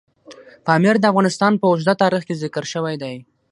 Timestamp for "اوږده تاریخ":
1.69-2.21